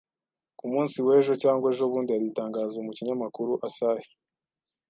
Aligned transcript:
Ku 0.57 0.65
munsi 0.73 0.97
w'ejo 1.05 1.33
cyangwa 1.43 1.67
ejobundi 1.73 2.09
hari 2.11 2.25
itangazo 2.31 2.77
mu 2.85 2.91
kinyamakuru 2.97 3.51
Asahi 3.67 4.09